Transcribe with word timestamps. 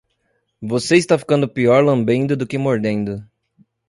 Você 0.59 0.95
está 0.97 1.15
ficando 1.15 1.47
pior 1.47 1.83
lambendo 1.85 2.35
do 2.35 2.47
que 2.47 2.57
mordendo. 2.57 3.23